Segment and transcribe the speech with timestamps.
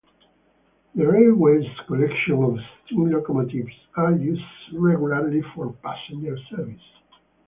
[0.95, 2.57] The railway's collection of
[2.87, 4.41] steam locomotives are used
[4.73, 6.81] regularly for passenger services.